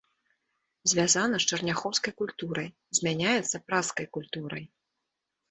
[0.93, 2.67] Звязана з чарняхоўскай культурай,
[3.01, 4.65] змяняецца пражскай культурай.